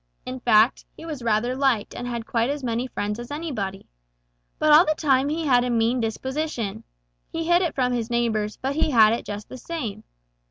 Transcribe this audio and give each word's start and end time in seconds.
In 0.25 0.39
fact, 0.39 0.83
he 0.97 1.05
was 1.05 1.21
rather 1.21 1.55
liked 1.55 1.93
and 1.93 2.07
had 2.07 2.25
quite 2.25 2.49
as 2.49 2.63
many 2.63 2.87
friends 2.87 3.19
as 3.19 3.29
anybody. 3.29 3.85
But 4.57 4.73
all 4.73 4.83
the 4.83 4.95
time 4.95 5.29
he 5.29 5.45
had 5.45 5.63
a 5.63 5.69
mean 5.69 5.99
disposition. 6.01 6.83
He 7.31 7.43
hid 7.45 7.61
it 7.61 7.75
from 7.75 7.93
his 7.93 8.09
neighbors, 8.09 8.57
but 8.57 8.75
he 8.75 8.89
had 8.89 9.13
it 9.13 9.25
just 9.25 9.47
the 9.47 9.59
same. 9.59 10.03